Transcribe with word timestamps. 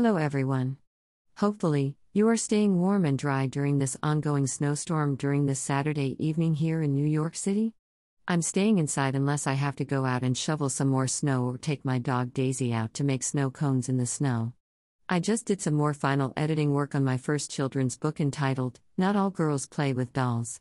Hello, 0.00 0.14
everyone. 0.14 0.76
Hopefully, 1.38 1.96
you 2.12 2.28
are 2.28 2.36
staying 2.36 2.78
warm 2.78 3.04
and 3.04 3.18
dry 3.18 3.48
during 3.48 3.80
this 3.80 3.96
ongoing 4.00 4.46
snowstorm 4.46 5.16
during 5.16 5.46
this 5.46 5.58
Saturday 5.58 6.14
evening 6.24 6.54
here 6.54 6.80
in 6.82 6.94
New 6.94 7.04
York 7.04 7.34
City. 7.34 7.74
I'm 8.28 8.40
staying 8.40 8.78
inside 8.78 9.16
unless 9.16 9.48
I 9.48 9.54
have 9.54 9.74
to 9.74 9.84
go 9.84 10.04
out 10.04 10.22
and 10.22 10.38
shovel 10.38 10.68
some 10.68 10.86
more 10.86 11.08
snow 11.08 11.46
or 11.46 11.58
take 11.58 11.84
my 11.84 11.98
dog 11.98 12.32
Daisy 12.32 12.72
out 12.72 12.94
to 12.94 13.02
make 13.02 13.24
snow 13.24 13.50
cones 13.50 13.88
in 13.88 13.96
the 13.96 14.06
snow. 14.06 14.52
I 15.08 15.18
just 15.18 15.46
did 15.46 15.60
some 15.60 15.74
more 15.74 15.94
final 15.94 16.32
editing 16.36 16.72
work 16.72 16.94
on 16.94 17.02
my 17.02 17.16
first 17.16 17.50
children's 17.50 17.98
book 17.98 18.20
entitled, 18.20 18.78
Not 18.96 19.16
All 19.16 19.30
Girls 19.30 19.66
Play 19.66 19.92
with 19.92 20.12
Dolls. 20.12 20.60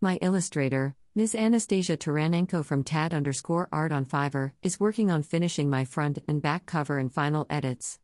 My 0.00 0.18
illustrator, 0.20 0.96
Ms. 1.14 1.36
Anastasia 1.36 1.96
Taranenko 1.96 2.64
from 2.64 2.82
Tad 2.82 3.14
underscore 3.14 3.68
art 3.70 3.92
on 3.92 4.04
Fiverr, 4.04 4.54
is 4.60 4.80
working 4.80 5.08
on 5.08 5.22
finishing 5.22 5.70
my 5.70 5.84
front 5.84 6.18
and 6.26 6.42
back 6.42 6.66
cover 6.66 6.98
and 6.98 7.12
final 7.12 7.46
edits. 7.48 8.00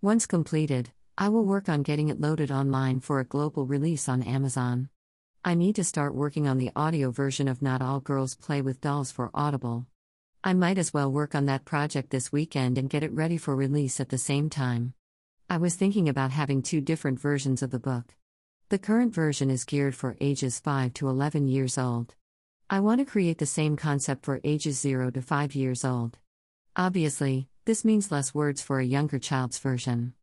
Once 0.00 0.26
completed, 0.26 0.92
I 1.16 1.28
will 1.28 1.44
work 1.44 1.68
on 1.68 1.82
getting 1.82 2.08
it 2.08 2.20
loaded 2.20 2.52
online 2.52 3.00
for 3.00 3.18
a 3.18 3.24
global 3.24 3.66
release 3.66 4.08
on 4.08 4.22
Amazon. 4.22 4.90
I 5.44 5.54
need 5.54 5.74
to 5.74 5.82
start 5.82 6.14
working 6.14 6.46
on 6.46 6.58
the 6.58 6.70
audio 6.76 7.10
version 7.10 7.48
of 7.48 7.62
Not 7.62 7.82
All 7.82 7.98
Girls 7.98 8.36
Play 8.36 8.62
with 8.62 8.80
Dolls 8.80 9.10
for 9.10 9.28
Audible. 9.34 9.88
I 10.44 10.54
might 10.54 10.78
as 10.78 10.94
well 10.94 11.10
work 11.10 11.34
on 11.34 11.46
that 11.46 11.64
project 11.64 12.10
this 12.10 12.30
weekend 12.30 12.78
and 12.78 12.88
get 12.88 13.02
it 13.02 13.12
ready 13.12 13.36
for 13.36 13.56
release 13.56 13.98
at 13.98 14.10
the 14.10 14.18
same 14.18 14.48
time. 14.48 14.94
I 15.50 15.56
was 15.56 15.74
thinking 15.74 16.08
about 16.08 16.30
having 16.30 16.62
two 16.62 16.80
different 16.80 17.18
versions 17.18 17.60
of 17.60 17.72
the 17.72 17.80
book. 17.80 18.14
The 18.68 18.78
current 18.78 19.12
version 19.12 19.50
is 19.50 19.64
geared 19.64 19.96
for 19.96 20.16
ages 20.20 20.60
5 20.60 20.94
to 20.94 21.08
11 21.08 21.48
years 21.48 21.76
old. 21.76 22.14
I 22.70 22.78
want 22.78 23.00
to 23.00 23.04
create 23.04 23.38
the 23.38 23.46
same 23.46 23.74
concept 23.74 24.24
for 24.24 24.40
ages 24.44 24.78
0 24.78 25.10
to 25.10 25.22
5 25.22 25.56
years 25.56 25.84
old. 25.84 26.18
Obviously, 26.76 27.48
this 27.68 27.84
means 27.84 28.10
less 28.10 28.32
words 28.32 28.62
for 28.62 28.80
a 28.80 28.92
younger 28.96 29.18
child's 29.18 29.58
version. 29.58 30.14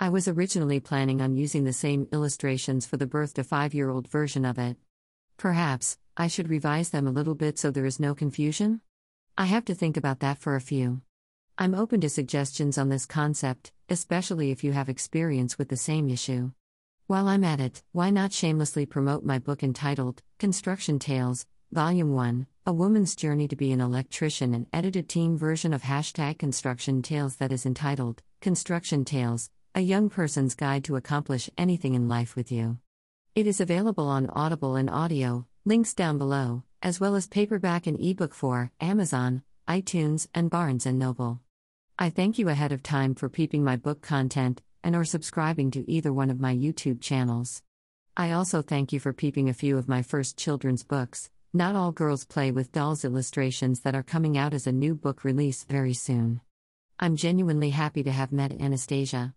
I 0.00 0.08
was 0.08 0.26
originally 0.26 0.80
planning 0.80 1.20
on 1.20 1.36
using 1.36 1.64
the 1.64 1.74
same 1.74 2.08
illustrations 2.10 2.86
for 2.86 2.96
the 2.96 3.06
birth 3.06 3.34
to 3.34 3.44
5 3.44 3.74
year 3.74 3.90
old 3.90 4.08
version 4.08 4.46
of 4.46 4.58
it. 4.58 4.78
Perhaps, 5.36 5.98
I 6.16 6.26
should 6.26 6.48
revise 6.48 6.88
them 6.88 7.06
a 7.06 7.10
little 7.10 7.34
bit 7.34 7.58
so 7.58 7.70
there 7.70 7.84
is 7.84 8.00
no 8.00 8.14
confusion? 8.14 8.80
I 9.36 9.44
have 9.44 9.66
to 9.66 9.74
think 9.74 9.98
about 9.98 10.20
that 10.20 10.38
for 10.38 10.56
a 10.56 10.60
few. 10.62 11.02
I'm 11.58 11.74
open 11.74 12.00
to 12.00 12.08
suggestions 12.08 12.78
on 12.78 12.88
this 12.88 13.04
concept, 13.04 13.72
especially 13.90 14.50
if 14.50 14.64
you 14.64 14.72
have 14.72 14.88
experience 14.88 15.58
with 15.58 15.68
the 15.68 15.76
same 15.76 16.08
issue. 16.08 16.52
While 17.08 17.28
I'm 17.28 17.44
at 17.44 17.60
it, 17.60 17.82
why 17.92 18.08
not 18.08 18.32
shamelessly 18.32 18.86
promote 18.86 19.22
my 19.22 19.38
book 19.38 19.62
entitled 19.62 20.22
Construction 20.38 20.98
Tales, 20.98 21.44
Volume 21.70 22.14
1 22.14 22.46
A 22.68 22.72
Woman's 22.72 23.14
Journey 23.14 23.46
to 23.46 23.54
be 23.54 23.70
an 23.70 23.80
Electrician, 23.80 24.52
an 24.52 24.66
edited 24.72 25.08
team 25.08 25.38
version 25.38 25.72
of 25.72 25.82
hashtag 25.82 26.36
Construction 26.36 27.00
Tales 27.00 27.36
that 27.36 27.52
is 27.52 27.64
entitled 27.64 28.24
Construction 28.40 29.04
Tales 29.04 29.50
A 29.76 29.80
Young 29.80 30.10
Person's 30.10 30.56
Guide 30.56 30.82
to 30.82 30.96
Accomplish 30.96 31.48
Anything 31.56 31.94
in 31.94 32.08
Life 32.08 32.34
with 32.34 32.50
You. 32.50 32.78
It 33.36 33.46
is 33.46 33.60
available 33.60 34.08
on 34.08 34.28
Audible 34.30 34.74
and 34.74 34.90
audio, 34.90 35.46
links 35.64 35.94
down 35.94 36.18
below, 36.18 36.64
as 36.82 36.98
well 36.98 37.14
as 37.14 37.28
paperback 37.28 37.86
and 37.86 38.00
ebook 38.00 38.34
for 38.34 38.72
Amazon, 38.80 39.44
iTunes, 39.68 40.26
and 40.34 40.50
Barnes 40.50 40.86
& 40.86 40.92
Noble. 40.92 41.38
I 42.00 42.10
thank 42.10 42.36
you 42.36 42.48
ahead 42.48 42.72
of 42.72 42.82
time 42.82 43.14
for 43.14 43.28
peeping 43.28 43.62
my 43.62 43.76
book 43.76 44.02
content 44.02 44.60
and 44.82 44.96
or 44.96 45.04
subscribing 45.04 45.70
to 45.70 45.88
either 45.88 46.12
one 46.12 46.30
of 46.30 46.40
my 46.40 46.52
YouTube 46.52 47.00
channels. 47.00 47.62
I 48.16 48.32
also 48.32 48.60
thank 48.60 48.92
you 48.92 48.98
for 48.98 49.12
peeping 49.12 49.48
a 49.48 49.54
few 49.54 49.78
of 49.78 49.86
my 49.86 50.02
first 50.02 50.36
children's 50.36 50.82
books. 50.82 51.30
Not 51.56 51.74
All 51.74 51.90
Girls 51.90 52.26
Play 52.26 52.50
with 52.50 52.70
Dolls 52.70 53.02
illustrations 53.02 53.80
that 53.80 53.94
are 53.94 54.02
coming 54.02 54.36
out 54.36 54.52
as 54.52 54.66
a 54.66 54.72
new 54.72 54.94
book 54.94 55.24
release 55.24 55.64
very 55.64 55.94
soon. 55.94 56.42
I'm 57.00 57.16
genuinely 57.16 57.70
happy 57.70 58.02
to 58.02 58.12
have 58.12 58.30
met 58.30 58.60
Anastasia. 58.60 59.34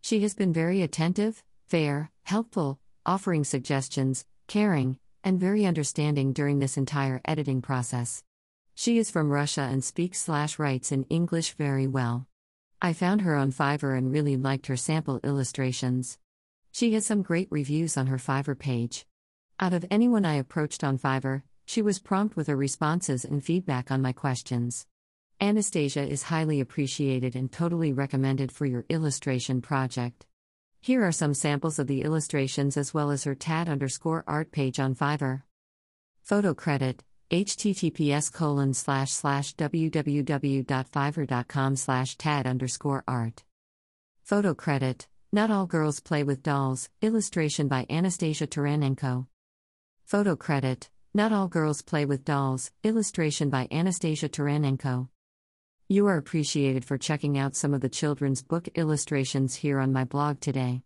She 0.00 0.18
has 0.22 0.34
been 0.34 0.52
very 0.52 0.82
attentive, 0.82 1.44
fair, 1.68 2.10
helpful, 2.24 2.80
offering 3.06 3.44
suggestions, 3.44 4.24
caring, 4.48 4.98
and 5.22 5.38
very 5.38 5.64
understanding 5.64 6.32
during 6.32 6.58
this 6.58 6.76
entire 6.76 7.20
editing 7.24 7.62
process. 7.62 8.24
She 8.74 8.98
is 8.98 9.12
from 9.12 9.30
Russia 9.30 9.68
and 9.70 9.84
speaks 9.84 10.20
slash 10.20 10.58
writes 10.58 10.90
in 10.90 11.04
English 11.04 11.52
very 11.52 11.86
well. 11.86 12.26
I 12.82 12.94
found 12.94 13.20
her 13.20 13.36
on 13.36 13.52
Fiverr 13.52 13.96
and 13.96 14.10
really 14.10 14.36
liked 14.36 14.66
her 14.66 14.76
sample 14.76 15.20
illustrations. 15.22 16.18
She 16.72 16.94
has 16.94 17.06
some 17.06 17.22
great 17.22 17.46
reviews 17.48 17.96
on 17.96 18.08
her 18.08 18.18
Fiverr 18.18 18.58
page. 18.58 19.06
Out 19.60 19.72
of 19.72 19.84
anyone 19.88 20.24
I 20.24 20.34
approached 20.34 20.82
on 20.82 20.98
Fiverr, 20.98 21.42
she 21.70 21.82
was 21.82 22.00
prompt 22.00 22.34
with 22.34 22.48
her 22.48 22.56
responses 22.56 23.24
and 23.24 23.44
feedback 23.44 23.92
on 23.92 24.02
my 24.02 24.10
questions. 24.10 24.88
Anastasia 25.40 26.02
is 26.02 26.24
highly 26.24 26.58
appreciated 26.58 27.36
and 27.36 27.52
totally 27.52 27.92
recommended 27.92 28.50
for 28.50 28.66
your 28.66 28.84
illustration 28.88 29.62
project. 29.62 30.26
Here 30.80 31.06
are 31.06 31.12
some 31.12 31.32
samples 31.32 31.78
of 31.78 31.86
the 31.86 32.02
illustrations 32.02 32.76
as 32.76 32.92
well 32.92 33.12
as 33.12 33.22
her 33.22 33.36
tad 33.36 33.68
underscore 33.68 34.24
art 34.26 34.50
page 34.50 34.80
on 34.80 34.96
Fiverr. 34.96 35.44
Photo 36.22 36.54
credit 36.54 37.04
https 37.30 38.32
colon 38.32 38.74
slash 38.74 39.12
slash 39.12 39.54
www.fiverr.com 39.54 41.76
slash 41.76 42.16
tad 42.16 42.48
underscore 42.48 43.04
art. 43.06 43.44
Photo 44.24 44.54
credit 44.54 45.06
Not 45.30 45.52
All 45.52 45.66
Girls 45.66 46.00
Play 46.00 46.24
with 46.24 46.42
Dolls, 46.42 46.88
illustration 47.00 47.68
by 47.68 47.86
Anastasia 47.88 48.48
Taranenko. 48.48 49.28
Photo 50.04 50.34
credit 50.34 50.90
not 51.12 51.32
All 51.32 51.48
Girls 51.48 51.82
Play 51.82 52.04
with 52.04 52.24
Dolls, 52.24 52.70
illustration 52.84 53.50
by 53.50 53.66
Anastasia 53.72 54.28
Taranenko. 54.28 55.08
You 55.88 56.06
are 56.06 56.16
appreciated 56.16 56.84
for 56.84 56.98
checking 56.98 57.36
out 57.36 57.56
some 57.56 57.74
of 57.74 57.80
the 57.80 57.88
children's 57.88 58.42
book 58.42 58.68
illustrations 58.76 59.56
here 59.56 59.80
on 59.80 59.92
my 59.92 60.04
blog 60.04 60.38
today. 60.38 60.82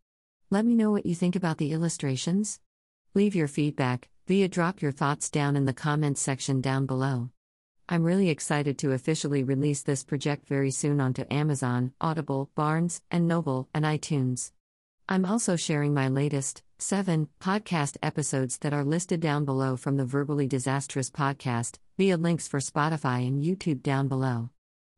Let 0.48 0.64
me 0.64 0.74
know 0.74 0.90
what 0.90 1.04
you 1.04 1.14
think 1.14 1.36
about 1.36 1.58
the 1.58 1.72
illustrations. 1.72 2.58
Leave 3.12 3.34
your 3.34 3.48
feedback 3.48 4.08
via 4.26 4.48
drop 4.48 4.80
your 4.80 4.92
thoughts 4.92 5.28
down 5.28 5.56
in 5.56 5.66
the 5.66 5.74
comments 5.74 6.22
section 6.22 6.62
down 6.62 6.86
below. 6.86 7.28
I'm 7.86 8.02
really 8.02 8.30
excited 8.30 8.78
to 8.78 8.92
officially 8.92 9.44
release 9.44 9.82
this 9.82 10.04
project 10.04 10.48
very 10.48 10.70
soon 10.70 11.02
onto 11.02 11.26
Amazon, 11.30 11.92
Audible, 12.00 12.48
Barnes 12.54 13.02
and 13.10 13.28
Noble, 13.28 13.68
and 13.74 13.84
iTunes. 13.84 14.52
I'm 15.06 15.26
also 15.26 15.54
sharing 15.54 15.92
my 15.92 16.08
latest, 16.08 16.62
7 16.78 17.28
podcast 17.38 17.98
episodes 18.02 18.56
that 18.58 18.72
are 18.72 18.86
listed 18.86 19.20
down 19.20 19.44
below 19.44 19.76
from 19.76 19.98
the 19.98 20.06
Verbally 20.06 20.46
Disastrous 20.46 21.10
podcast 21.10 21.76
via 21.98 22.16
links 22.16 22.48
for 22.48 22.58
Spotify 22.58 23.26
and 23.28 23.44
YouTube 23.44 23.82
down 23.82 24.08
below. 24.08 24.48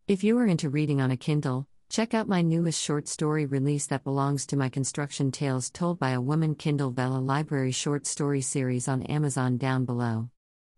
If 0.07 0.23
you 0.23 0.39
are 0.39 0.47
into 0.47 0.71
reading 0.71 1.01
on 1.01 1.11
a 1.11 1.17
Kindle, 1.17 1.67
check 1.89 2.15
out 2.15 2.29
my 2.29 2.41
newest 2.41 2.81
short 2.81 3.09
story 3.09 3.47
release 3.47 3.89
that 3.89 4.05
belongs 4.05 4.47
to 4.47 4.57
my 4.57 4.69
Construction 4.69 5.33
Tales 5.33 5.71
Told 5.71 5.99
by 5.99 6.11
a 6.11 6.21
Woman 6.21 6.55
Kindle 6.55 6.93
Vella 6.93 7.19
Library 7.19 7.73
short 7.73 8.07
story 8.07 8.43
series 8.43 8.87
on 8.87 9.03
Amazon 9.03 9.57
down 9.57 9.85
below. 9.85 10.31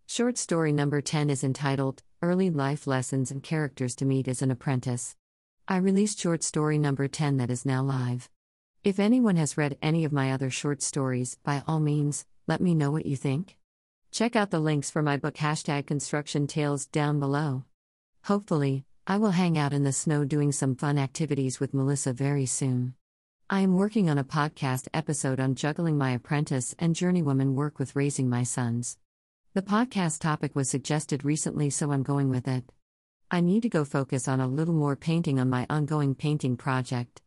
Short 0.06 0.38
story 0.38 0.72
number 0.72 1.02
10 1.02 1.28
is 1.28 1.44
entitled 1.44 2.02
Early 2.22 2.48
Life 2.48 2.86
Lessons 2.86 3.30
and 3.30 3.42
Characters 3.42 3.94
to 3.96 4.06
Meet 4.06 4.26
as 4.26 4.40
an 4.40 4.50
Apprentice. 4.50 5.16
I 5.68 5.76
released 5.76 6.18
short 6.18 6.42
story 6.42 6.78
number 6.78 7.08
10 7.08 7.36
that 7.36 7.50
is 7.50 7.66
now 7.66 7.82
live. 7.82 8.30
If 8.84 9.00
anyone 9.00 9.34
has 9.36 9.58
read 9.58 9.76
any 9.82 10.04
of 10.04 10.12
my 10.12 10.32
other 10.32 10.50
short 10.50 10.82
stories, 10.82 11.36
by 11.42 11.64
all 11.66 11.80
means, 11.80 12.24
let 12.46 12.60
me 12.60 12.76
know 12.76 12.92
what 12.92 13.06
you 13.06 13.16
think. 13.16 13.56
Check 14.12 14.36
out 14.36 14.50
the 14.50 14.60
links 14.60 14.88
for 14.88 15.02
my 15.02 15.16
book 15.16 15.34
hashtag 15.34 15.86
construction 15.86 16.46
tales 16.46 16.86
down 16.86 17.18
below. 17.18 17.64
Hopefully, 18.24 18.84
I 19.04 19.16
will 19.16 19.32
hang 19.32 19.58
out 19.58 19.72
in 19.72 19.82
the 19.82 19.92
snow 19.92 20.24
doing 20.24 20.52
some 20.52 20.76
fun 20.76 20.96
activities 20.96 21.58
with 21.58 21.74
Melissa 21.74 22.12
very 22.12 22.46
soon. 22.46 22.94
I 23.50 23.60
am 23.60 23.74
working 23.74 24.08
on 24.08 24.16
a 24.16 24.24
podcast 24.24 24.86
episode 24.94 25.40
on 25.40 25.56
juggling 25.56 25.98
my 25.98 26.12
apprentice 26.12 26.76
and 26.78 26.94
journeywoman 26.94 27.54
work 27.54 27.80
with 27.80 27.96
raising 27.96 28.28
my 28.30 28.44
sons. 28.44 28.96
The 29.54 29.62
podcast 29.62 30.20
topic 30.20 30.54
was 30.54 30.70
suggested 30.70 31.24
recently, 31.24 31.68
so 31.70 31.90
I'm 31.90 32.04
going 32.04 32.30
with 32.30 32.46
it. 32.46 32.70
I 33.28 33.40
need 33.40 33.62
to 33.62 33.68
go 33.68 33.84
focus 33.84 34.28
on 34.28 34.40
a 34.40 34.46
little 34.46 34.74
more 34.74 34.94
painting 34.94 35.40
on 35.40 35.50
my 35.50 35.66
ongoing 35.68 36.14
painting 36.14 36.56
project. 36.56 37.22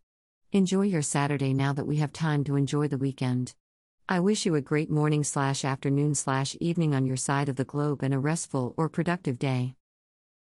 Enjoy 0.53 0.81
your 0.81 1.01
Saturday 1.01 1.53
now 1.53 1.71
that 1.71 1.88
we 1.88 1.95
have 1.95 2.12
time 2.12 2.44
to 2.44 2.57
enjoy 2.57 2.89
the 2.89 2.98
weekend. 2.98 3.53
I 4.09 4.19
wish 4.19 4.45
you 4.45 4.56
a 4.56 4.62
great 4.62 4.89
morning 4.89 5.24
slash 5.24 5.63
afternoon 5.63 6.13
slash 6.13 6.57
evening 6.59 6.94
on 6.94 7.06
your 7.06 7.15
side 7.15 7.48
of 7.48 7.56
the 7.56 7.63
globe 7.63 8.03
and 8.03 8.13
a 8.13 8.19
restful 8.19 8.74
or 8.75 8.89
productive 8.89 9.39
day. 9.39 9.75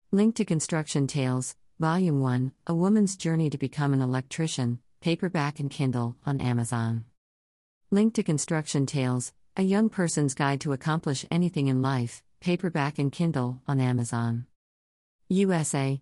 Link 0.09 0.33
to 0.37 0.45
Construction 0.45 1.05
Tales, 1.05 1.55
Volume 1.79 2.21
1 2.21 2.51
A 2.65 2.73
Woman's 2.73 3.15
Journey 3.15 3.51
to 3.51 3.57
Become 3.59 3.93
an 3.93 4.01
Electrician, 4.01 4.79
paperback 4.99 5.59
and 5.59 5.69
Kindle, 5.69 6.15
on 6.25 6.41
Amazon. 6.41 7.05
Link 7.91 8.15
to 8.15 8.23
Construction 8.23 8.87
Tales, 8.87 9.31
A 9.57 9.61
Young 9.61 9.89
Person's 9.89 10.33
Guide 10.33 10.61
to 10.61 10.73
Accomplish 10.73 11.23
Anything 11.29 11.67
in 11.67 11.83
Life, 11.83 12.23
paperback 12.39 12.97
and 12.97 13.11
Kindle, 13.11 13.61
on 13.67 13.79
Amazon. 13.79 14.47
USA, 15.27 16.01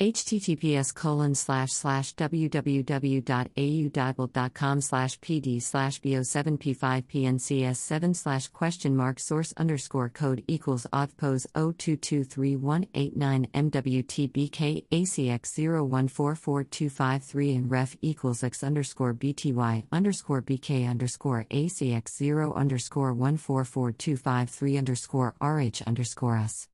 Https 0.00 0.92
colon 0.92 1.36
slash 1.36 1.72
slash 1.72 2.16
www.audible.com 2.16 4.80
slash 4.80 5.20
pd 5.20 5.62
slash 5.62 6.00
bo7p5pncs7 6.00 8.16
slash 8.16 8.48
question 8.48 8.96
mark 8.96 9.20
source 9.20 9.54
underscore 9.56 10.08
code 10.08 10.42
equals 10.48 10.84
authpose 10.92 11.46
0223189 11.54 13.48
mwtbk 13.52 14.84
acx0144253 14.90 17.56
and 17.56 17.70
ref 17.70 17.96
equals 18.02 18.42
x 18.42 18.64
underscore 18.64 19.14
bty 19.14 19.84
underscore 19.92 20.42
bk 20.42 20.90
underscore 20.90 21.46
acx0 21.52 22.56
underscore 22.56 23.14
144253 23.14 24.76
underscore 24.76 25.36
rh 25.40 25.82
underscore 25.86 26.36
us. 26.36 26.66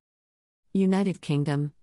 United 0.73 1.21
Kingdom 1.21 1.73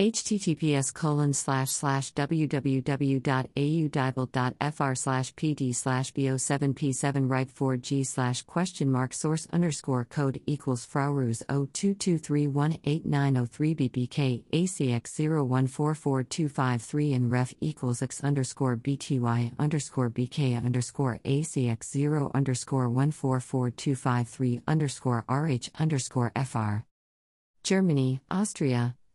https 0.00 0.92
colon 0.94 1.34
slash 1.34 1.70
slash 1.70 2.14
www.audible.fr 2.14 4.94
slash 4.94 5.34
pd 5.34 5.74
slash 5.74 6.14
bo7p7 6.14 7.28
right 7.28 7.54
4g 7.54 8.06
slash 8.06 8.40
question 8.44 8.90
mark 8.90 9.12
source 9.12 9.46
underscore 9.52 10.06
code 10.06 10.40
equals 10.46 10.86
fraurus 10.86 11.42
02231890 11.50 13.76
bbk 13.76 14.42
acx0144253 14.54 17.14
and 17.14 17.30
ref 17.30 17.52
equals 17.60 18.00
x 18.00 18.24
underscore 18.24 18.78
bty 18.78 19.52
underscore 19.58 20.08
bk 20.08 20.64
underscore 20.64 21.20
acx0 21.26 22.32
underscore 22.32 22.88
144253 22.88 24.62
underscore 24.66 25.26
rh 25.28 25.68
underscore 25.78 26.32
fr 26.46 26.76
Germany, 27.62 28.22
Austria, 28.30 28.96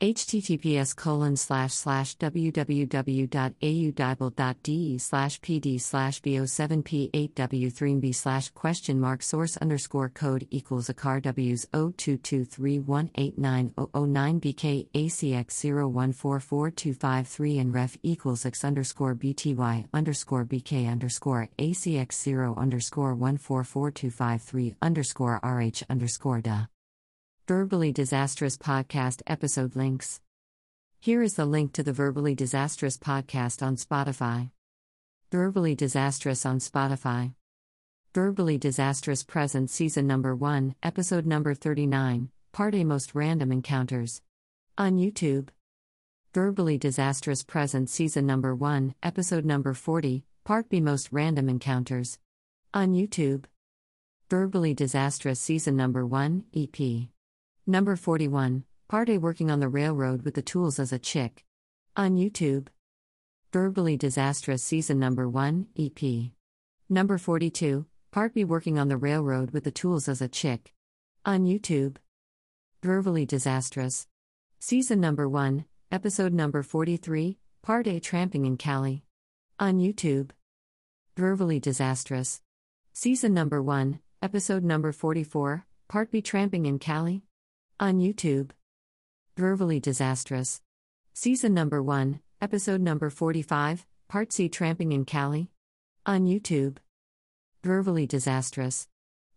https 0.00 0.96
colon 0.96 1.36
slash 1.36 1.74
slash 1.74 2.16
www.audible.de 2.16 4.98
slash 4.98 5.38
pd 5.42 5.78
slash 5.78 6.22
bo7p8w3b 6.22 8.14
slash 8.14 8.48
question 8.50 8.98
mark 8.98 9.22
source 9.22 9.58
underscore 9.58 10.08
code 10.08 10.46
equals 10.50 10.88
a 10.88 10.94
car 10.94 11.20
w's 11.20 11.66
0223189009 11.74 14.40
bk 14.40 14.88
acx0144253 14.94 17.60
and 17.60 17.74
ref 17.74 17.98
equals 18.02 18.46
x 18.46 18.64
underscore 18.64 19.14
bty 19.14 19.86
underscore 19.92 20.46
bk 20.46 20.90
underscore 20.90 21.50
acx0 21.58 22.56
underscore 22.56 23.14
144253 23.14 24.76
underscore 24.80 25.38
rh 25.44 25.82
underscore 25.90 26.40
Verbally 27.50 27.90
Disastrous 27.90 28.56
Podcast 28.56 29.22
episode 29.26 29.74
links. 29.74 30.20
Here 31.00 31.20
is 31.20 31.34
the 31.34 31.44
link 31.44 31.72
to 31.72 31.82
the 31.82 31.92
Verbally 31.92 32.32
Disastrous 32.32 32.96
podcast 32.96 33.60
on 33.60 33.74
Spotify. 33.74 34.52
Verbally 35.32 35.74
Disastrous 35.74 36.46
on 36.46 36.60
Spotify. 36.60 37.34
Verbally 38.14 38.56
Disastrous 38.56 39.24
Present 39.24 39.68
Season 39.68 40.06
Number 40.06 40.32
1, 40.36 40.76
Episode 40.84 41.26
Number 41.26 41.52
39, 41.52 42.30
Part 42.52 42.76
A 42.76 42.84
Most 42.84 43.16
Random 43.16 43.50
Encounters. 43.50 44.22
On 44.78 44.96
YouTube. 44.96 45.48
Verbally 46.32 46.78
Disastrous 46.78 47.42
Present 47.42 47.90
Season 47.90 48.24
Number 48.24 48.54
1, 48.54 48.94
Episode 49.02 49.44
Number 49.44 49.74
40, 49.74 50.24
Part 50.44 50.68
B 50.68 50.80
Most 50.80 51.08
Random 51.10 51.48
Encounters. 51.48 52.20
On 52.72 52.92
YouTube. 52.92 53.46
Verbally 54.28 54.72
Disastrous 54.72 55.40
Season 55.40 55.74
Number 55.74 56.06
1, 56.06 56.44
EP. 56.54 57.08
Number 57.70 57.94
41, 57.94 58.64
Part 58.88 59.08
A 59.10 59.18
Working 59.18 59.48
on 59.48 59.60
the 59.60 59.68
Railroad 59.68 60.22
with 60.22 60.34
the 60.34 60.42
Tools 60.42 60.80
as 60.80 60.92
a 60.92 60.98
Chick. 60.98 61.44
On 61.96 62.16
YouTube. 62.16 62.66
Verbally 63.52 63.96
Disastrous 63.96 64.64
Season 64.64 64.98
Number 64.98 65.28
1, 65.28 65.68
EP. 65.78 66.32
Number 66.88 67.16
42, 67.16 67.86
Part 68.10 68.34
B 68.34 68.42
Working 68.42 68.76
on 68.76 68.88
the 68.88 68.96
Railroad 68.96 69.52
with 69.52 69.62
the 69.62 69.70
Tools 69.70 70.08
as 70.08 70.20
a 70.20 70.26
Chick. 70.26 70.74
On 71.24 71.44
YouTube. 71.44 71.98
Verbally 72.82 73.24
Disastrous. 73.24 74.08
Season 74.58 75.00
Number 75.00 75.28
1, 75.28 75.64
Episode 75.92 76.32
Number 76.32 76.64
43, 76.64 77.38
Part 77.62 77.86
A 77.86 78.00
Tramping 78.00 78.46
in 78.46 78.56
Cali. 78.56 79.04
On 79.60 79.78
YouTube. 79.78 80.30
Verbally 81.16 81.60
Disastrous. 81.60 82.42
Season 82.92 83.32
Number 83.32 83.62
1, 83.62 84.00
Episode 84.20 84.64
Number 84.64 84.90
44, 84.90 85.66
Part 85.86 86.10
B 86.10 86.20
Tramping 86.20 86.66
in 86.66 86.80
Cali. 86.80 87.22
On 87.82 87.98
YouTube. 87.98 88.50
Verbally 89.38 89.80
Disastrous. 89.80 90.60
Season 91.14 91.54
number 91.54 91.82
1, 91.82 92.20
episode 92.38 92.82
number 92.82 93.08
45, 93.08 93.86
Part 94.06 94.34
C 94.34 94.50
Tramping 94.50 94.92
in 94.92 95.06
Cali. 95.06 95.48
On 96.04 96.26
YouTube. 96.26 96.76
Verbally 97.64 98.06
Disastrous. 98.06 98.86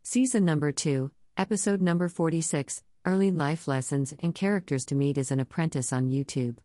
Season 0.04 0.44
number 0.44 0.74
2, 0.74 1.10
episode 1.38 1.82
number 1.82 2.10
46, 2.10 2.84
Early 3.06 3.32
Life 3.32 3.66
Lessons 3.66 4.14
and 4.22 4.36
Characters 4.36 4.84
to 4.88 4.96
Meet 4.96 5.18
as 5.18 5.32
an 5.32 5.40
Apprentice 5.40 5.94
on 5.94 6.10
YouTube. 6.10 6.58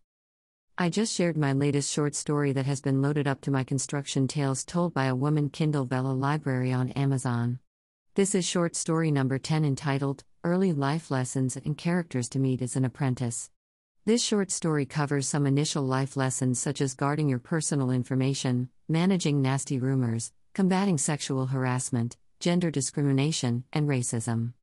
I 0.77 0.89
just 0.89 1.15
shared 1.15 1.37
my 1.37 1.53
latest 1.53 1.93
short 1.93 2.17
story 2.17 2.51
that 2.55 2.67
has 2.67 2.81
been 2.81 3.03
loaded 3.03 3.29
up 3.29 3.41
to 3.43 3.53
my 3.53 3.63
construction 3.63 4.27
tales 4.27 4.65
told 4.65 4.95
by 4.95 5.05
a 5.05 5.15
woman 5.15 5.49
Kindle 5.49 5.85
Vella 5.85 6.13
library 6.13 6.73
on 6.73 6.89
Amazon. 6.91 7.61
This 8.17 8.35
is 8.35 8.45
short 8.45 8.75
story 8.75 9.13
number 9.13 9.39
10 9.39 9.65
entitled 9.65 10.25
Early 10.49 10.73
Life 10.73 11.11
Lessons 11.11 11.59
and 11.59 11.77
Characters 11.77 12.27
to 12.31 12.39
Meet 12.39 12.63
as 12.63 12.75
an 12.75 12.87
Apprentice. 12.87 13.51
This 14.07 14.25
short 14.25 14.51
story 14.51 14.87
covers 14.87 15.29
some 15.29 15.47
initial 15.47 15.83
life 15.83 16.17
lessons 16.17 16.59
such 16.59 16.81
as 16.81 16.95
guarding 16.95 17.29
your 17.29 17.39
personal 17.39 17.91
information, 17.91 18.71
managing 18.89 19.43
nasty 19.43 19.79
rumors, 19.79 20.33
combating 20.55 20.97
sexual 20.97 21.49
harassment, 21.49 22.17
gender 22.41 22.71
discrimination, 22.71 23.65
and 23.75 23.91
racism. 23.91 24.55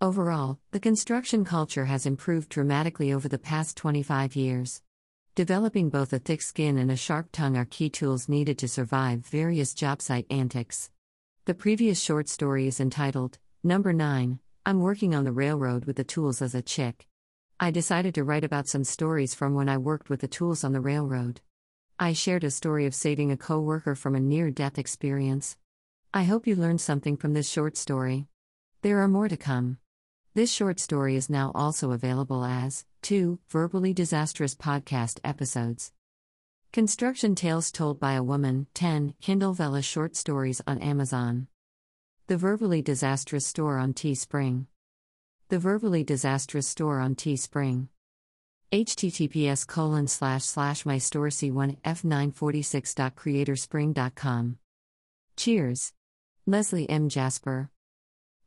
Overall, 0.00 0.58
the 0.72 0.80
construction 0.80 1.44
culture 1.44 1.84
has 1.84 2.04
improved 2.04 2.48
dramatically 2.48 3.12
over 3.12 3.28
the 3.28 3.38
past 3.38 3.76
25 3.76 4.34
years. 4.34 4.82
Developing 5.36 5.88
both 5.88 6.12
a 6.12 6.18
thick 6.18 6.42
skin 6.42 6.76
and 6.76 6.90
a 6.90 6.96
sharp 6.96 7.28
tongue 7.30 7.56
are 7.56 7.64
key 7.64 7.88
tools 7.88 8.28
needed 8.28 8.58
to 8.58 8.66
survive 8.66 9.20
various 9.20 9.72
job 9.72 10.02
site 10.02 10.26
antics. 10.30 10.90
The 11.44 11.54
previous 11.54 12.00
short 12.00 12.28
story 12.28 12.66
is 12.66 12.80
entitled, 12.80 13.38
Number 13.62 13.92
9 13.92 14.40
I'm 14.68 14.80
working 14.80 15.14
on 15.14 15.24
the 15.24 15.32
railroad 15.32 15.86
with 15.86 15.96
the 15.96 16.04
tools 16.04 16.42
as 16.42 16.54
a 16.54 16.60
chick. 16.60 17.06
I 17.58 17.70
decided 17.70 18.14
to 18.16 18.22
write 18.22 18.44
about 18.44 18.68
some 18.68 18.84
stories 18.84 19.34
from 19.34 19.54
when 19.54 19.66
I 19.66 19.78
worked 19.78 20.10
with 20.10 20.20
the 20.20 20.28
tools 20.28 20.62
on 20.62 20.74
the 20.74 20.80
railroad. 20.82 21.40
I 21.98 22.12
shared 22.12 22.44
a 22.44 22.50
story 22.50 22.84
of 22.84 22.94
saving 22.94 23.32
a 23.32 23.38
coworker 23.38 23.94
from 23.94 24.14
a 24.14 24.20
near 24.20 24.50
death 24.50 24.78
experience. 24.78 25.56
I 26.12 26.24
hope 26.24 26.46
you 26.46 26.54
learned 26.54 26.82
something 26.82 27.16
from 27.16 27.32
this 27.32 27.48
short 27.48 27.78
story. 27.78 28.26
There 28.82 29.00
are 29.00 29.08
more 29.08 29.26
to 29.30 29.38
come. 29.38 29.78
This 30.34 30.52
short 30.52 30.80
story 30.80 31.16
is 31.16 31.30
now 31.30 31.50
also 31.54 31.92
available 31.92 32.44
as 32.44 32.84
two 33.00 33.38
verbally 33.48 33.94
disastrous 33.94 34.54
podcast 34.54 35.18
episodes. 35.24 35.92
Construction 36.74 37.34
Tales 37.34 37.72
Told 37.72 37.98
by 37.98 38.12
a 38.12 38.22
Woman 38.22 38.66
10 38.74 39.14
Kindle 39.22 39.54
Vella 39.54 39.80
Short 39.80 40.14
Stories 40.14 40.60
on 40.66 40.76
Amazon. 40.80 41.48
The 42.28 42.36
Verbally 42.36 42.82
Disastrous 42.82 43.46
Store 43.46 43.78
on 43.78 43.94
Teespring. 43.94 44.66
The 45.48 45.58
Verbally 45.58 46.04
Disastrous 46.04 46.68
Store 46.68 47.00
on 47.00 47.14
Teespring. 47.14 47.88
https 48.70 49.66
colon 49.66 50.06
slash 50.06 50.44
slash 50.44 50.84
my 50.84 50.98
store 50.98 51.28
c1 51.28 51.80
f946.creatorspring.com. 51.80 54.58
Cheers. 55.38 55.94
Leslie 56.46 56.90
M. 56.90 57.08
Jasper. 57.08 57.70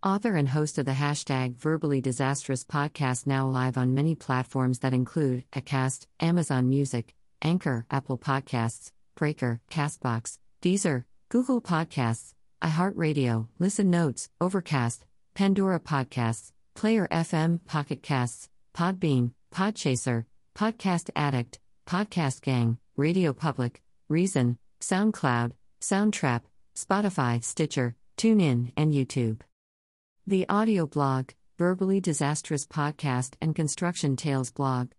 Author 0.04 0.36
and 0.36 0.50
host 0.50 0.78
of 0.78 0.86
the 0.86 0.92
hashtag 0.92 1.56
Verbally 1.56 2.02
Disastrous 2.02 2.64
podcast, 2.64 3.26
now 3.26 3.48
live 3.48 3.80
on 3.80 3.96
many 3.96 4.14
platforms 4.14 4.78
that 4.80 4.94
include 4.94 5.44
Acast, 5.54 6.06
Amazon 6.20 6.70
Music, 6.70 7.16
Anchor, 7.42 7.88
Apple 7.90 8.20
Podcasts, 8.20 8.92
Breaker, 9.16 9.60
Castbox, 9.72 10.38
Deezer, 10.62 11.06
Google 11.30 11.62
Podcasts, 11.62 12.36
iHeartRadio, 12.62 13.48
Listen 13.60 13.89
Notes, 13.89 14.30
Overcast, 14.39 15.06
Pandora 15.34 15.80
Podcasts, 15.80 16.51
Player 16.75 17.08
FM, 17.12 17.60
Pocket 17.65 18.03
Casts, 18.03 18.50
Podbean, 18.75 19.32
Podchaser, 19.53 20.25
Podcast 20.56 21.10
Addict, 21.15 21.60
Podcast 21.88 22.41
Gang, 22.41 22.77
Radio 22.96 23.34
Public, 23.34 23.82
Reason, 24.10 24.58
SoundCloud, 24.80 25.51
Soundtrap, 25.82 26.41
Spotify, 26.75 27.44
Stitcher, 27.44 27.96
TuneIn, 28.18 28.72
and 28.77 28.94
YouTube. 28.94 29.41
The 30.27 30.48
audio 30.48 30.86
blog, 30.86 31.32
Verbally 31.58 32.00
Disastrous 32.00 32.65
Podcast 32.68 33.34
and 33.41 33.56
Construction 33.56 34.15
Tales 34.15 34.51
blog. 34.51 34.91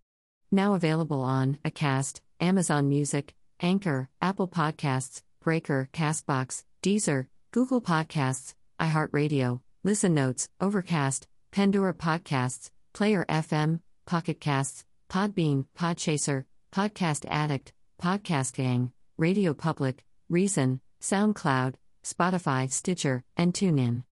Now 0.51 0.73
available 0.73 1.21
on 1.21 1.57
Acast, 1.65 2.19
Amazon 2.39 2.89
Music, 2.89 3.33
Anchor, 3.61 4.09
Apple 4.21 4.47
Podcasts, 4.47 5.21
Breaker, 5.41 5.89
Castbox, 5.93 6.63
Deezer, 6.83 7.27
Google 7.53 7.81
Podcasts, 7.81 8.55
iHeartRadio, 8.79 9.61
Listen 9.83 10.15
Notes, 10.15 10.49
Overcast, 10.59 11.27
Pandora 11.51 11.93
Podcasts, 11.93 12.71
Player 12.93 13.27
FM, 13.29 13.79
Pocket 14.07 14.39
Casts, 14.39 14.85
Podbean, 15.07 15.67
Podchaser, 15.77 16.45
Podcast 16.71 17.27
Addict, 17.29 17.71
Podcast 18.01 18.55
Gang, 18.55 18.91
Radio 19.19 19.53
Public, 19.53 20.03
Reason, 20.29 20.81
SoundCloud, 20.99 21.75
Spotify, 22.03 22.71
Stitcher, 22.71 23.23
and 23.37 23.53
TuneIn. 23.53 24.03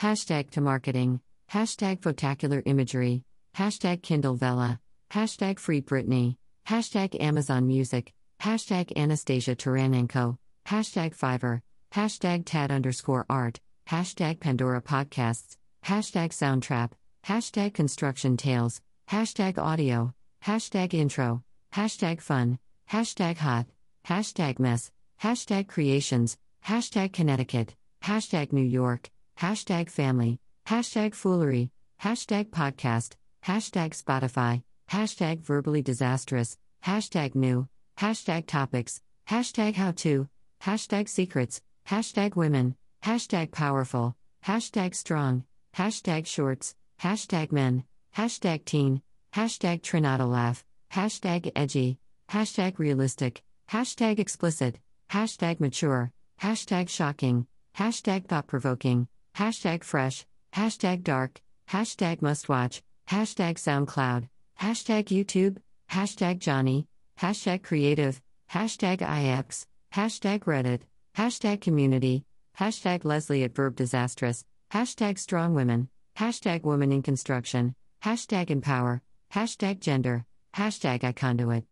Hashtag 0.00 0.50
to 0.50 0.60
marketing, 0.60 1.20
hashtag 1.52 2.00
photacular 2.00 2.64
imagery, 2.66 3.22
hashtag 3.56 4.02
Kindle 4.02 4.34
Vella, 4.34 4.80
hashtag 5.12 5.60
Free 5.60 5.82
Britney, 5.82 6.34
hashtag 6.66 7.14
Amazon 7.22 7.68
Music, 7.68 8.12
hashtag 8.40 8.90
Anastasia 8.96 9.54
Taranenko, 9.54 10.36
hashtag 10.66 11.16
Fiverr, 11.16 11.60
hashtag 11.94 12.44
Tad 12.44 12.70
underscore 12.70 13.26
art, 13.28 13.60
hashtag 13.88 14.40
Pandora 14.40 14.82
Podcasts, 14.82 15.56
hashtag 15.84 16.30
Soundtrap, 16.30 16.92
hashtag 17.26 17.74
Construction 17.74 18.36
Tales, 18.36 18.80
hashtag 19.10 19.58
Audio, 19.58 20.12
hashtag 20.44 20.94
Intro, 20.94 21.42
hashtag 21.74 22.20
Fun, 22.20 22.58
hashtag 22.90 23.38
Hot, 23.38 23.66
hashtag 24.06 24.58
Mess, 24.58 24.90
hashtag 25.22 25.68
Creations, 25.68 26.36
hashtag 26.66 27.12
Connecticut, 27.12 27.74
hashtag 28.02 28.52
New 28.52 28.64
York, 28.64 29.10
hashtag 29.38 29.90
Family, 29.90 30.38
hashtag 30.66 31.14
Foolery, 31.14 31.70
hashtag 32.02 32.50
Podcast, 32.50 33.14
hashtag 33.44 34.00
Spotify, 34.00 34.62
hashtag 34.90 35.40
Verbally 35.40 35.82
Disastrous, 35.82 36.58
hashtag 36.84 37.34
New, 37.34 37.68
hashtag 37.98 38.46
Topics, 38.46 39.00
hashtag 39.28 39.74
How 39.74 39.92
To, 39.92 40.28
hashtag 40.62 41.08
Secrets, 41.08 41.60
hashtag 41.88 42.34
Women, 42.34 42.74
hashtag 43.04 43.52
Powerful, 43.52 44.16
hashtag 44.44 44.94
Strong, 44.94 45.44
hashtag 45.76 46.26
Shorts, 46.26 46.74
hashtag 47.00 47.52
Men, 47.52 47.84
hashtag 48.16 48.64
Teen, 48.64 49.02
hashtag 49.32 49.82
Trinata 49.82 50.28
Laugh, 50.28 50.64
hashtag 50.92 51.52
Edgy, 51.54 51.98
hashtag 52.28 52.78
Realistic, 52.78 53.42
hashtag 53.70 54.18
Explicit, 54.18 54.78
hashtag 55.10 55.60
Mature, 55.60 56.10
hashtag 56.42 56.88
Shocking, 56.88 57.46
hashtag 57.76 58.26
Thought 58.26 58.48
Provoking, 58.48 59.06
hashtag 59.36 59.84
Fresh, 59.84 60.26
hashtag 60.54 61.04
Dark, 61.04 61.40
hashtag 61.70 62.20
Mustwatch, 62.20 62.80
hashtag 63.08 63.54
SoundCloud, 63.58 64.28
hashtag 64.60 65.04
YouTube, 65.04 65.58
hashtag 65.90 66.40
Johnny, 66.40 66.88
hashtag 67.20 67.62
Creative, 67.62 68.20
hashtag 68.50 69.02
IX, 69.02 69.66
hashtag 69.94 70.40
Reddit, 70.40 70.80
hashtag 71.16 71.62
Community, 71.62 72.24
hashtag 72.58 73.04
Leslie 73.04 73.44
at 73.44 73.54
Verb 73.54 73.74
Disastrous, 73.74 74.44
hashtag 74.70 75.18
Strong 75.18 75.54
Women, 75.54 75.88
hashtag 76.18 76.62
Women 76.62 76.92
in 76.92 77.02
Construction, 77.02 77.74
hashtag 78.04 78.50
Empower, 78.50 79.00
hashtag 79.32 79.80
Gender, 79.80 80.26
hashtag 80.54 81.00
iConduit, 81.00 81.64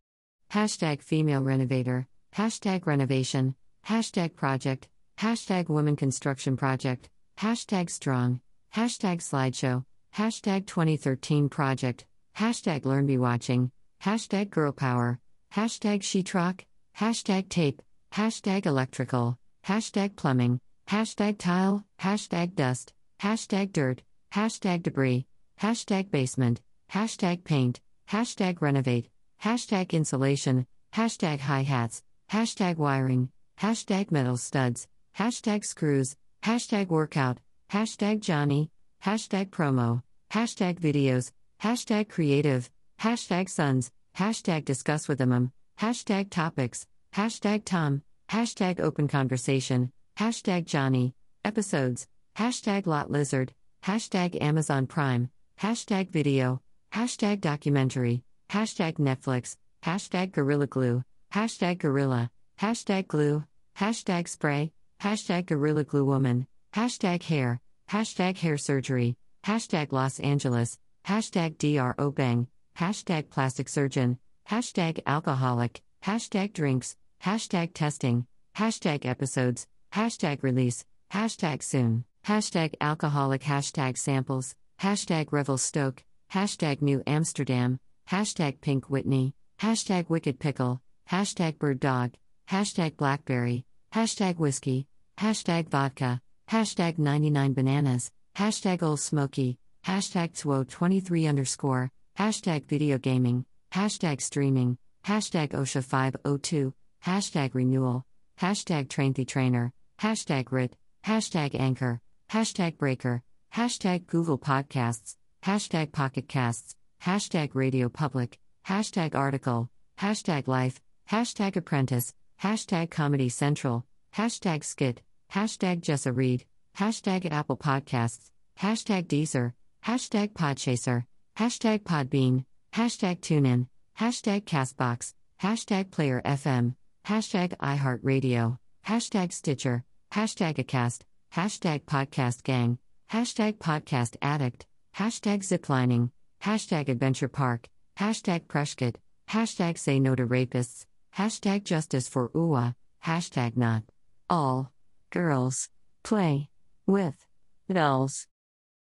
hashtag 0.50 1.02
Female 1.02 1.42
Renovator, 1.42 2.06
hashtag 2.34 2.86
Renovation, 2.86 3.54
hashtag 3.86 4.34
Project, 4.34 4.88
hashtag 5.18 5.68
Women 5.68 5.96
Construction 5.96 6.56
Project, 6.56 7.10
hashtag 7.38 7.90
Strong, 7.90 8.40
hashtag 8.74 9.18
Slideshow, 9.18 9.84
hashtag 10.16 10.66
2013 10.66 11.50
Project, 11.50 12.06
hashtag 12.34 12.86
Learn 12.86 13.04
Be 13.04 13.18
Watching, 13.18 13.70
hashtag 14.02 14.48
Girl 14.48 14.72
Power, 14.72 15.20
hashtag 15.54 16.00
Sheetrock, 16.00 16.60
hashtag 16.98 17.50
Tape, 17.50 17.82
hashtag 18.14 18.64
Electrical, 18.64 19.36
hashtag 19.66 20.14
Plumbing, 20.14 20.60
hashtag 20.88 21.36
Tile, 21.36 21.84
hashtag 22.00 22.54
Dust, 22.54 22.92
hashtag 23.20 23.72
Dirt, 23.72 24.02
hashtag 24.32 24.84
Debris, 24.84 25.26
hashtag 25.60 26.12
Basement, 26.12 26.60
hashtag 26.92 27.42
Paint, 27.42 27.80
hashtag 28.08 28.60
Renovate, 28.60 29.08
hashtag 29.42 29.90
Insulation, 29.90 30.64
hashtag 30.94 31.40
Hi 31.40 31.62
Hats, 31.62 32.04
hashtag 32.30 32.76
Wiring, 32.76 33.30
hashtag 33.60 34.12
Metal 34.12 34.36
Studs, 34.36 34.86
hashtag 35.18 35.64
Screws, 35.64 36.14
hashtag 36.44 36.88
Workout, 36.88 37.38
hashtag 37.72 38.20
Johnny, 38.20 38.70
hashtag 39.04 39.50
Promo, 39.50 40.02
hashtag 40.30 40.78
Videos, 40.78 41.32
hashtag 41.60 42.08
Creative, 42.08 42.70
hashtag 43.00 43.48
Sons, 43.48 43.90
hashtag 44.16 44.64
Discuss 44.64 45.08
with 45.08 45.18
them, 45.18 45.50
hashtag 45.80 46.30
Topics, 46.30 46.86
hashtag 47.14 47.64
Tom, 47.64 48.02
hashtag 48.28 48.80
Open 48.80 49.06
Conversation, 49.06 49.92
hashtag 50.18 50.66
Johnny, 50.66 51.14
Episodes, 51.44 52.08
hashtag 52.36 52.86
Lot 52.86 53.08
Lizard, 53.08 53.52
hashtag 53.84 54.36
Amazon 54.42 54.88
Prime, 54.88 55.30
hashtag 55.60 56.10
Video, 56.10 56.60
hashtag 56.92 57.40
Documentary, 57.40 58.24
hashtag 58.50 58.94
Netflix, 58.94 59.56
hashtag 59.84 60.32
Gorilla 60.32 60.66
Glue, 60.66 61.04
hashtag 61.32 61.78
Gorilla, 61.78 62.30
hashtag 62.60 63.06
Glue, 63.06 63.44
hashtag 63.78 64.26
Spray, 64.26 64.72
hashtag 65.00 65.46
Gorilla 65.46 65.84
Glue 65.84 66.04
Woman, 66.04 66.48
hashtag 66.74 67.22
Hair, 67.22 67.60
hashtag 67.88 68.36
Hair 68.38 68.58
Surgery, 68.58 69.16
hashtag 69.44 69.92
Los 69.92 70.18
Angeles, 70.18 70.80
hashtag 71.06 71.58
Dr. 71.58 71.94
Obeng, 71.96 72.48
hashtag 72.76 73.30
Plastic 73.30 73.68
Surgeon, 73.68 74.18
hashtag 74.50 75.00
Alcoholic, 75.06 75.80
hashtag 76.02 76.52
Drinks, 76.52 76.96
hashtag 77.24 77.72
Testing, 77.72 78.26
hashtag 78.54 79.06
Episodes, 79.06 79.66
hashtag 79.94 80.42
Release, 80.42 80.84
hashtag 81.10 81.62
Soon, 81.62 82.04
hashtag 82.26 82.74
Alcoholic, 82.82 83.40
hashtag 83.40 83.96
Samples, 83.96 84.54
hashtag 84.78 85.32
Revel 85.32 85.56
Stoke, 85.56 86.04
hashtag 86.30 86.82
New 86.82 87.02
Amsterdam, 87.06 87.80
hashtag 88.10 88.60
Pink 88.60 88.90
Whitney, 88.90 89.32
hashtag 89.58 90.10
Wicked 90.10 90.38
Pickle, 90.38 90.82
hashtag 91.10 91.58
Bird 91.58 91.80
Dog, 91.80 92.12
hashtag 92.50 92.98
Blackberry, 92.98 93.64
hashtag 93.94 94.36
Whiskey, 94.36 94.86
hashtag 95.16 95.70
Vodka, 95.70 96.20
hashtag 96.50 96.98
99 96.98 97.54
Bananas, 97.54 98.12
hashtag 98.36 98.82
Old 98.82 99.00
Smoky, 99.00 99.58
hashtag 99.86 100.34
Two23 100.34 101.26
underscore, 101.26 101.90
hashtag 102.18 102.66
Video 102.66 102.98
Gaming, 102.98 103.46
hashtag 103.72 104.20
Streaming, 104.20 104.76
hashtag 105.06 105.52
OSHA 105.52 105.84
502, 105.84 106.74
hashtag 107.04 107.54
Renewal, 107.54 108.02
hashtag 108.40 108.88
Train 108.88 109.12
the 109.12 109.26
Trainer, 109.26 109.72
hashtag 110.00 110.50
RIT, 110.50 110.74
hashtag 111.04 111.54
Anchor, 111.58 112.00
hashtag 112.30 112.78
Breaker, 112.78 113.22
hashtag 113.54 114.06
Google 114.06 114.38
Podcasts, 114.38 115.16
hashtag 115.44 115.92
Pocket 115.92 116.28
Casts, 116.28 116.76
hashtag 117.04 117.50
Radio 117.52 117.90
Public, 117.90 118.38
hashtag 118.66 119.14
Article, 119.14 119.68
hashtag 120.00 120.48
Life, 120.48 120.80
hashtag 121.10 121.56
Apprentice, 121.56 122.14
hashtag 122.42 122.90
Comedy 122.90 123.28
Central, 123.28 123.84
hashtag 124.16 124.64
Skit, 124.64 125.02
hashtag 125.30 125.82
Jessa 125.82 126.16
Reed, 126.16 126.46
hashtag 126.78 127.30
Apple 127.30 127.58
Podcasts, 127.58 128.30
hashtag 128.58 129.08
Deezer, 129.08 129.52
hashtag 129.84 130.32
Podchaser, 130.32 131.04
hashtag 131.36 131.80
Podbean, 131.80 132.46
hashtag 132.72 133.20
TuneIn, 133.20 133.66
hashtag 134.00 134.44
Castbox, 134.44 135.12
hashtag 135.42 135.90
Player 135.90 136.22
FM, 136.24 136.74
hashtag 137.06 137.56
iHeartRadio, 137.58 138.58
hashtag 138.86 139.32
Stitcher, 139.32 139.84
hashtag 140.12 140.56
Acast, 140.56 141.00
hashtag 141.34 141.82
Podcast 141.84 142.42
Gang, 142.42 142.78
hashtag 143.12 143.58
Podcast 143.58 144.16
Addict, 144.22 144.66
hashtag 144.96 145.40
Ziplining, 145.40 146.10
hashtag 146.42 146.88
Adventure 146.88 147.28
Park, 147.28 147.68
hashtag 147.98 148.48
Prescott, 148.48 148.96
hashtag 149.30 149.78
Say 149.78 150.00
No 150.00 150.14
to 150.14 150.26
Rapists, 150.26 150.86
hashtag 151.16 151.64
Justice 151.64 152.08
for 152.08 152.30
UWA, 152.30 152.74
hashtag 153.04 153.56
Not 153.56 153.82
All 154.30 154.72
Girls 155.10 155.68
Play 156.02 156.48
with 156.86 157.26
Dolls. 157.72 158.26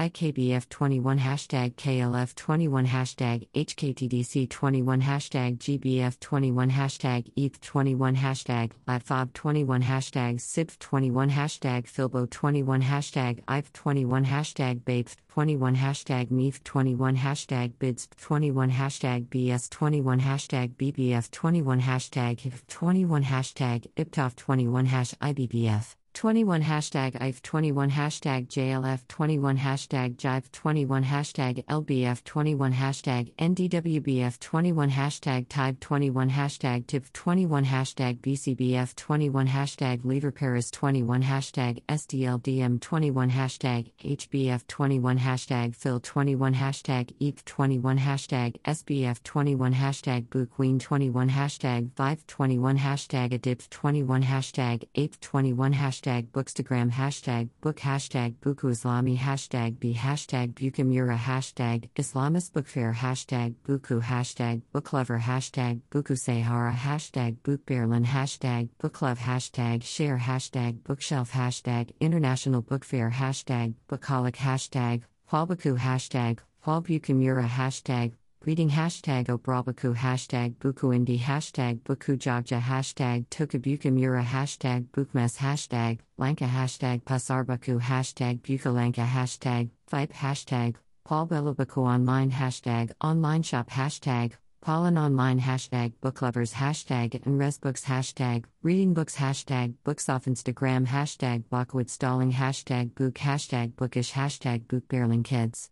IKBF21 0.00 1.18
hashtag 1.18 1.74
KLF21 1.74 2.86
hashtag 2.86 3.46
HKTDC21 3.52 5.02
hashtag 5.02 5.58
GBF21 5.58 6.70
hashtag 6.70 7.30
ETH21 7.36 8.16
hashtag 8.16 8.70
LATFOB21 8.88 9.82
hashtag 9.82 10.40
SIBF21 10.40 11.30
hashtag 11.30 11.84
Filbo21 11.84 12.82
hashtag 12.82 13.44
IF21 13.44 14.24
hashtag 14.24 14.80
BABE21 14.88 15.76
hashtag 15.76 16.30
MEF21 16.30 17.16
hashtag 17.18 17.74
BIDS21 17.74 18.70
hashtag 18.70 19.26
BS21 19.28 20.20
hashtag 20.20 20.76
BBF21 20.76 21.80
hashtag 21.82 22.38
HIF21 22.40 23.24
hashtag 23.24 23.86
IPTOF21 23.98 24.86
hash 24.86 25.12
IBBF 25.20 25.94
21 26.12 26.62
hashtag 26.62 27.14
IF 27.20 27.40
21 27.40 27.90
hashtag 27.90 28.48
JLF 28.48 29.06
21 29.08 29.56
hashtag 29.56 30.16
Jive 30.16 30.50
21 30.52 31.04
hashtag 31.04 31.64
LBF 31.66 32.22
21 32.24 32.72
hashtag 32.72 33.32
NDWBF 33.36 34.38
21 34.40 34.90
hashtag 34.90 35.48
Type 35.48 35.78
21 35.80 36.28
hashtag 36.30 36.86
TIP 36.86 37.10
21 37.12 37.64
hashtag 37.64 38.18
BCBF 38.18 38.94
21 38.96 39.46
hashtag 39.46 40.00
Lever 40.04 40.32
Paris 40.32 40.70
21 40.70 41.22
hashtag 41.22 41.80
SDLDM 41.88 42.80
21 42.80 43.30
hashtag 43.30 43.90
HBF 44.04 44.66
21 44.66 45.18
hashtag 45.18 45.74
Phil 45.74 46.00
21 46.00 46.54
hashtag 46.54 47.14
EAP 47.20 47.44
21 47.46 47.98
hashtag 47.98 48.56
SBF 48.64 49.22
21 49.22 49.72
hashtag 49.72 50.28
Boo 50.28 50.44
Queen 50.44 50.78
21 50.78 51.30
hashtag 51.30 51.90
Vive 51.96 52.26
21 52.26 52.78
hashtag 52.78 53.32
ADIP 53.32 53.70
21 53.70 54.22
hashtag 54.24 54.84
APE 54.96 55.20
21 55.20 55.72
hashtag 55.72 55.99
hashtag 56.00 56.28
bookstagram 56.28 56.90
hashtag 56.90 57.48
book 57.60 57.76
hashtag 57.76 58.34
buku 58.40 58.70
islami 58.70 59.18
hashtag 59.18 59.78
b 59.78 59.92
hashtag 59.92 60.54
bukamura 60.54 61.16
hashtag 61.16 61.88
islamist 61.94 62.52
book 62.54 62.66
fair 62.66 62.94
hashtag 62.94 63.54
buku 63.66 64.00
hashtag 64.00 64.62
booklover 64.72 65.20
hashtag 65.20 65.80
buku 65.90 66.16
sahara 66.16 66.72
hashtag 66.72 67.36
bookberlin 67.42 68.06
hashtag 68.06 68.70
booklove 68.78 69.18
hashtag 69.18 69.82
share 69.82 70.18
hashtag 70.18 70.82
bookshelf 70.84 71.32
hashtag 71.32 71.90
international 72.00 72.62
book 72.62 72.84
fair 72.84 73.10
hashtag 73.10 73.74
bookaholic 73.88 74.36
hashtag 74.36 75.02
Hualbuku 75.30 75.76
hashtag 75.78 76.38
Hualbukamura 76.66 77.46
hashtag 77.46 78.12
Reading 78.46 78.70
hashtag 78.70 79.26
Obrabaku 79.26 79.94
hashtag 79.94 80.54
Bukuindi 80.54 81.18
hashtag 81.18 81.82
Bukujagja 81.82 82.58
hashtag 82.58 83.26
Tokabukamura 83.28 84.24
hashtag 84.24 84.86
Bukmes 84.92 85.36
hashtag 85.36 85.98
Lanka 86.16 86.46
hashtag 86.46 87.02
Pasarbaku 87.02 87.78
hashtag 87.78 88.40
Bukalanka 88.40 89.04
hashtag 89.04 89.68
Vipe 89.90 90.14
hashtag 90.14 90.76
Paulbelabaku 91.06 91.86
online 91.86 92.30
hashtag 92.30 92.92
Online 93.02 93.42
shop 93.42 93.68
hashtag 93.68 94.32
Pollen 94.62 94.96
online 94.96 95.40
hashtag 95.40 95.92
Booklovers 96.00 96.54
hashtag 96.54 97.14
and 97.26 97.38
Resbooks 97.38 97.84
hashtag 97.84 98.46
Reading 98.62 98.94
books 98.94 99.16
hashtag 99.16 99.74
Books 99.84 100.08
off 100.08 100.24
Instagram 100.24 100.86
hashtag 100.86 101.44
Blockwood 101.50 101.90
stalling 101.90 102.32
hashtag 102.32 102.94
Book 102.94 103.16
hashtag 103.16 103.74
Bookish 103.76 104.12
hashtag 104.12 104.64
Bookbarreling 104.64 105.24
kids 105.24 105.68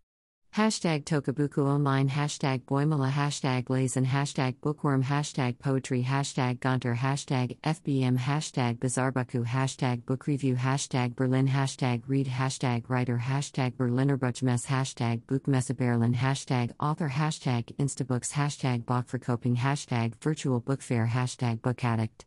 Hashtag 0.55 1.05
Tokabuku 1.05 1.65
Online 1.65 2.09
Hashtag 2.09 2.63
Boimala 2.65 3.11
Hashtag 3.11 3.65
Lazen 3.67 4.07
Hashtag 4.07 4.57
Bookworm 4.61 5.05
Hashtag 5.05 5.59
Poetry 5.59 6.03
Hashtag 6.03 6.59
Gonter 6.59 6.97
Hashtag 6.97 7.57
FBM 7.63 8.19
Hashtag 8.19 8.79
Bizarbaku 8.79 9.45
Hashtag 9.45 10.05
Book 10.05 10.27
Review 10.27 10.57
Hashtag 10.57 11.15
Berlin 11.15 11.47
Hashtag 11.47 12.03
Read 12.09 12.27
Hashtag 12.27 12.85
Writer 12.89 13.19
Hashtag 13.19 13.77
Berliner 13.77 14.19
Buchmesse 14.19 14.67
Hashtag 14.67 15.23
Buchmesse 15.27 15.77
Berlin 15.77 16.15
Hashtag 16.15 16.73
Author 16.81 17.11
Hashtag 17.11 17.77
Instabooks 17.77 18.33
Hashtag 18.33 18.85
Bachverkoping 18.85 19.57
Hashtag 19.57 20.15
Virtual 20.21 20.59
Book 20.59 20.83
Fair 20.83 21.07
Hashtag 21.07 21.63
Book 21.63 21.85
Addict 21.85 22.25